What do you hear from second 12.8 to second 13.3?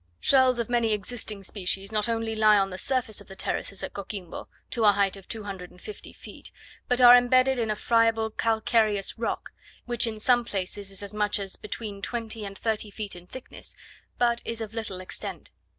feet in